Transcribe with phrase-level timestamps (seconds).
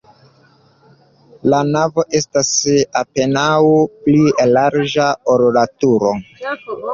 [1.53, 2.49] La navo estas
[3.03, 3.51] apenaŭ
[4.07, 6.17] pli larĝa, ol la turo.